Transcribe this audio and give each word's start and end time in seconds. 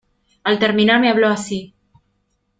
al 0.43 0.57
terminar, 0.57 0.99
me 0.99 1.11
habló 1.11 1.27
así: 1.27 1.75